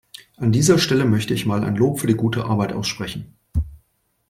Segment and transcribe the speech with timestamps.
[0.37, 3.35] An dieser Stelle möchte ich mal ein Lob für die gute Arbeit aussprechen.